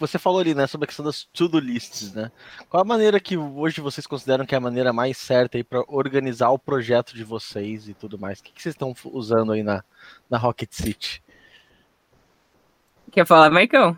[0.00, 2.32] você falou ali, né, sobre a questão das to-do lists, né?
[2.68, 5.84] Qual a maneira que hoje vocês consideram que é a maneira mais certa aí para
[5.86, 8.40] organizar o projeto de vocês e tudo mais?
[8.40, 9.84] O que, que vocês estão usando aí na,
[10.28, 11.22] na Rocket City?
[13.12, 13.96] Quer falar, Maicon?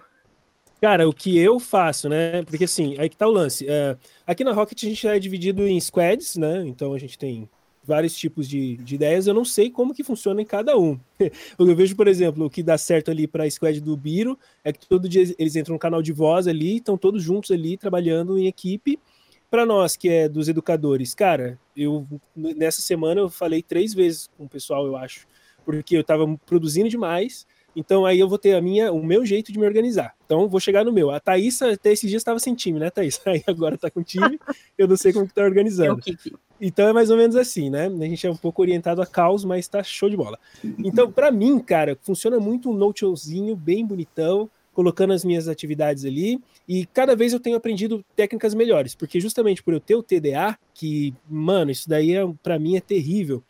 [0.80, 2.42] Cara, o que eu faço, né?
[2.42, 3.64] Porque assim, aí que tá o lance.
[3.68, 3.96] É,
[4.26, 6.66] aqui na Rocket a gente é dividido em squads, né?
[6.66, 7.48] Então a gente tem
[7.84, 9.26] vários tipos de, de ideias.
[9.26, 10.98] Eu não sei como que funciona em cada um.
[11.58, 14.72] eu vejo, por exemplo, o que dá certo ali para a squad do Biro é
[14.72, 18.38] que todo dia eles entram no canal de voz ali, estão todos juntos ali trabalhando
[18.38, 18.98] em equipe.
[19.50, 24.44] Para nós que é dos educadores, cara, eu nessa semana eu falei três vezes com
[24.44, 25.26] o pessoal, eu acho,
[25.62, 29.50] porque eu estava produzindo demais então aí eu vou ter a minha, o meu jeito
[29.50, 30.14] de me organizar.
[30.24, 31.10] Então vou chegar no meu.
[31.10, 33.20] A Thaís até esses dias estava sem time, né, Thaís?
[33.26, 34.38] Aí agora tá com time,
[34.76, 36.00] eu não sei como que tá organizando.
[36.64, 37.86] Então é mais ou menos assim, né?
[37.86, 40.38] A gente é um pouco orientado a caos, mas tá show de bola.
[40.78, 46.40] Então, para mim, cara, funciona muito um notezinho bem bonitão, colocando as minhas atividades ali,
[46.68, 50.56] e cada vez eu tenho aprendido técnicas melhores, porque justamente por eu ter o TDA,
[50.72, 53.42] que, mano, isso daí é, para mim é terrível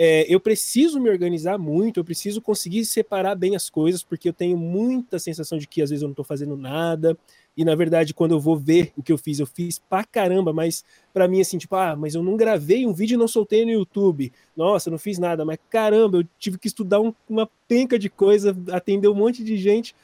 [0.00, 4.32] é, eu preciso me organizar muito, eu preciso conseguir separar bem as coisas, porque eu
[4.32, 7.18] tenho muita sensação de que às vezes eu não estou fazendo nada,
[7.56, 10.52] e na verdade, quando eu vou ver o que eu fiz, eu fiz pra caramba,
[10.52, 13.64] mas para mim, assim, tipo, ah, mas eu não gravei um vídeo e não soltei
[13.64, 14.32] no YouTube.
[14.56, 18.56] Nossa, não fiz nada, mas caramba, eu tive que estudar um, uma penca de coisa,
[18.70, 19.96] atender um monte de gente.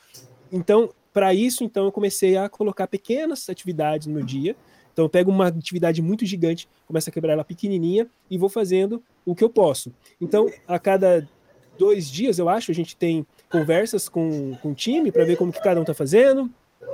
[0.51, 4.55] Então, para isso, então, eu comecei a colocar pequenas atividades no meu dia
[4.95, 9.03] então eu pego uma atividade muito gigante, começo a quebrar ela pequenininha e vou fazendo
[9.27, 9.93] o que eu posso.
[10.21, 11.29] Então, a cada
[11.77, 15.53] dois dias, eu acho, a gente tem conversas com, com o time para ver como
[15.53, 16.49] que cada um está fazendo.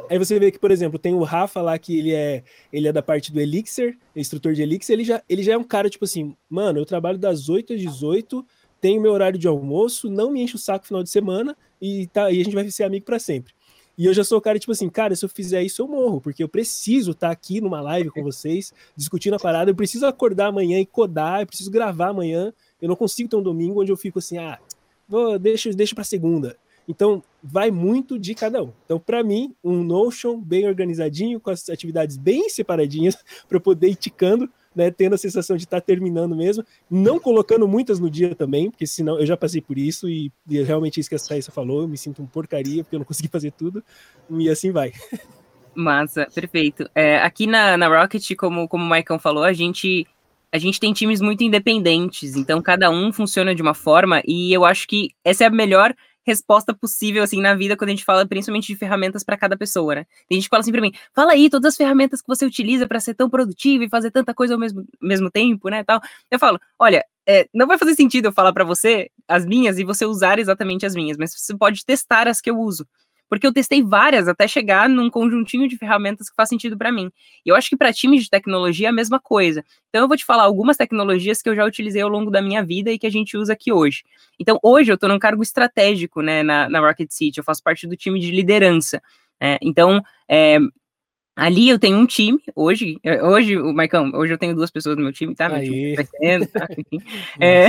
[0.08, 2.92] Aí você vê que, por exemplo, tem o Rafa lá, que ele é, ele é
[2.92, 5.90] da parte do Elixir, é instrutor de Elixir, ele já, ele já é um cara,
[5.90, 8.46] tipo assim, mano, eu trabalho das 8 às 18,
[8.80, 12.06] tenho meu horário de almoço, não me enche o saco no final de semana, e,
[12.06, 13.52] tá, e a gente vai ser amigo para sempre.
[14.00, 16.22] E eu já sou o cara, tipo assim, cara, se eu fizer isso, eu morro,
[16.22, 20.06] porque eu preciso estar tá aqui numa live com vocês, discutindo a parada, eu preciso
[20.06, 22.50] acordar amanhã e codar, eu preciso gravar amanhã.
[22.80, 24.58] Eu não consigo ter um domingo onde eu fico assim, ah,
[25.06, 26.56] vou, deixa, deixa para segunda.
[26.88, 28.72] Então, vai muito de cada um.
[28.86, 33.88] Então, para mim, um Notion bem organizadinho, com as atividades bem separadinhas, para eu poder
[33.88, 38.10] ir ticando, né, tendo a sensação de estar tá terminando mesmo, não colocando muitas no
[38.10, 41.18] dia também, porque senão eu já passei por isso e, e realmente isso que a
[41.18, 43.82] Thaisa falou, eu me sinto um porcaria porque eu não consegui fazer tudo,
[44.30, 44.92] e assim vai.
[45.74, 46.88] Massa, perfeito.
[46.94, 50.06] É, aqui na, na Rocket, como, como o Maicon falou, a gente
[50.52, 54.64] a gente tem times muito independentes, então cada um funciona de uma forma, e eu
[54.64, 55.94] acho que essa é a melhor
[56.30, 59.96] resposta possível, assim, na vida, quando a gente fala principalmente de ferramentas para cada pessoa,
[59.96, 60.06] né?
[60.28, 62.86] Tem gente que fala assim pra mim, fala aí todas as ferramentas que você utiliza
[62.86, 66.00] para ser tão produtivo e fazer tanta coisa ao mesmo, mesmo tempo, né, tal.
[66.30, 69.84] Eu falo, olha, é, não vai fazer sentido eu falar para você as minhas e
[69.84, 72.86] você usar exatamente as minhas, mas você pode testar as que eu uso
[73.30, 77.12] porque eu testei várias até chegar num conjuntinho de ferramentas que faz sentido para mim.
[77.46, 79.64] E eu acho que para times de tecnologia é a mesma coisa.
[79.88, 82.64] Então eu vou te falar algumas tecnologias que eu já utilizei ao longo da minha
[82.64, 84.02] vida e que a gente usa aqui hoje.
[84.38, 87.86] Então hoje eu estou num cargo estratégico, né, na, na, Rocket City, eu faço parte
[87.86, 89.00] do time de liderança.
[89.40, 89.56] Né?
[89.62, 90.58] Então é,
[91.36, 94.96] Ali eu tenho um time, hoje, é, hoje, o Maicon, hoje eu tenho duas pessoas
[94.96, 95.48] no meu time, tá?
[95.48, 96.68] Meu time tá crescendo, tá?
[97.40, 97.68] é,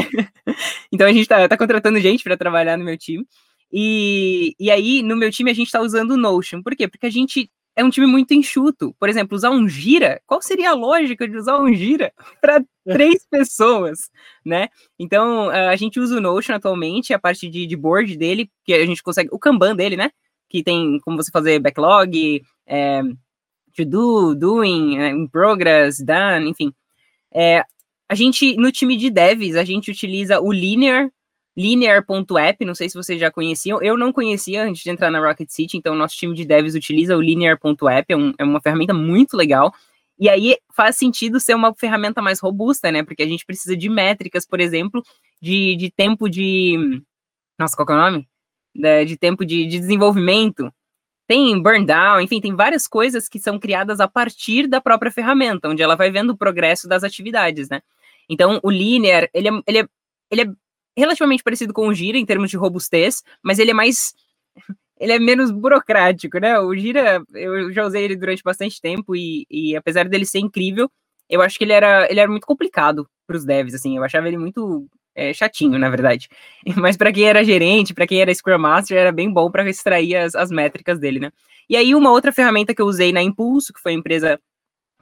[0.92, 3.26] então a gente tá, tá contratando gente para trabalhar no meu time.
[3.72, 6.62] E, e aí, no meu time, a gente está usando o Notion.
[6.62, 6.88] Por quê?
[6.88, 8.94] Porque a gente é um time muito enxuto.
[9.00, 13.26] Por exemplo, usar um gira, qual seria a lógica de usar um gira para três
[13.30, 14.10] pessoas,
[14.46, 14.68] né?
[15.00, 18.86] Então, a gente usa o Notion atualmente, a parte de, de board dele, que a
[18.86, 20.12] gente consegue, o Kanban dele, né?
[20.50, 23.02] Que tem como você fazer backlog, é,
[23.76, 26.74] to do, doing, é, in progress, done, enfim.
[27.34, 27.64] É,
[28.10, 31.10] a gente, no time de devs, a gente utiliza o Linear
[31.62, 35.50] Linear.app, não sei se vocês já conheciam, eu não conhecia antes de entrar na Rocket
[35.50, 39.38] City, então nosso time de devs utiliza o Linear.app, é, um, é uma ferramenta muito
[39.38, 39.74] legal,
[40.20, 43.90] e aí faz sentido ser uma ferramenta mais robusta, né, porque a gente precisa de
[43.90, 45.04] métricas, por exemplo,
[45.42, 47.02] de, de tempo de...
[47.60, 48.28] Nossa, qual é o nome?
[48.74, 50.74] De, de tempo de, de desenvolvimento,
[51.32, 55.70] tem burn down, enfim, tem várias coisas que são criadas a partir da própria ferramenta,
[55.70, 57.82] onde ela vai vendo o progresso das atividades, né?
[58.30, 59.88] Então, o Linear, ele é, ele é,
[60.30, 60.46] ele é
[60.98, 64.14] relativamente parecido com o Gira em termos de robustez, mas ele é mais.
[65.00, 66.60] Ele é menos burocrático, né?
[66.60, 70.92] O Gira, eu já usei ele durante bastante tempo e, e apesar dele ser incrível,
[71.28, 73.98] eu acho que ele era, ele era muito complicado para os devs, assim.
[73.98, 76.30] Eu achava ele muito é, chatinho, na verdade.
[76.78, 80.16] Mas para quem era gerente, para quem era Scrum Master, era bem bom para extrair
[80.16, 81.32] as, as métricas dele, né?
[81.70, 84.40] E aí, uma outra ferramenta que eu usei na Impulso, que foi a empresa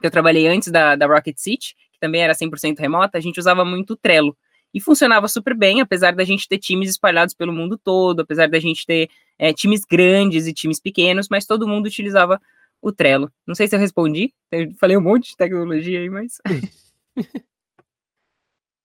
[0.00, 3.38] que eu trabalhei antes da, da Rocket City, que também era 100% remota, a gente
[3.38, 4.36] usava muito o Trello.
[4.72, 8.60] E funcionava super bem, apesar da gente ter times espalhados pelo mundo todo, apesar da
[8.60, 9.08] gente ter
[9.38, 12.40] é, times grandes e times pequenos, mas todo mundo utilizava
[12.80, 13.30] o Trello.
[13.46, 16.38] Não sei se eu respondi, eu falei um monte de tecnologia aí, mas.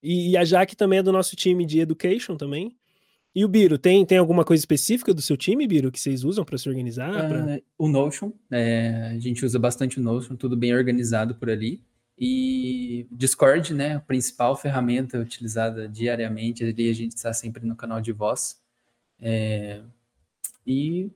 [0.01, 2.75] e a Jaque também é do nosso time de education também.
[3.33, 6.45] E o Biro, tem, tem alguma coisa específica do seu time, Biro, que vocês usam
[6.45, 7.27] para se organizar?
[7.27, 7.57] Pra...
[7.57, 11.83] Uh, o Notion, é, a gente usa bastante o Notion, tudo bem organizado por ali.
[12.17, 17.99] E Discord, né, a principal ferramenta utilizada diariamente, ali a gente está sempre no canal
[18.01, 18.61] de voz.
[19.19, 19.81] É,
[20.65, 21.11] e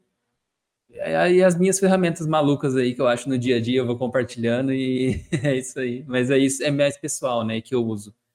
[1.01, 3.97] aí as minhas ferramentas malucas aí que eu acho no dia a dia eu vou
[3.97, 6.03] compartilhando e é isso aí.
[6.07, 8.13] Mas é isso, é mais pessoal, né, que eu uso.